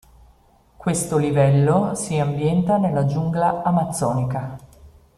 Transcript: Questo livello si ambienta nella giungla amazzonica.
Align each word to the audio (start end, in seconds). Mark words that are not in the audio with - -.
Questo 0.77 1.17
livello 1.19 1.93
si 1.93 2.17
ambienta 2.17 2.77
nella 2.77 3.05
giungla 3.05 3.61
amazzonica. 3.61 4.57